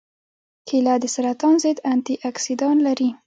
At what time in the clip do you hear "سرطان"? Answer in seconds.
1.15-1.55